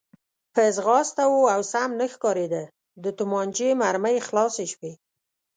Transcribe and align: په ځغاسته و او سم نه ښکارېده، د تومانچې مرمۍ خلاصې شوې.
په 0.53 0.61
ځغاسته 0.75 1.23
و 1.27 1.33
او 1.55 1.61
سم 1.71 1.89
نه 1.99 2.07
ښکارېده، 2.13 2.63
د 3.03 3.05
تومانچې 3.17 3.67
مرمۍ 3.81 4.17
خلاصې 4.27 4.65
شوې. 4.73 4.91